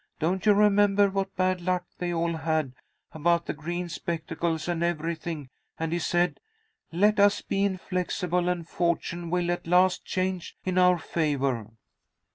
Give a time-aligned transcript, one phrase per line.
[0.17, 2.73] Don't you remember what bad luck they all had,
[3.11, 6.39] about the green spectacles and everything, and he said,
[6.91, 11.67] '_Let us be inflexible, and fortune will at last change in our favour!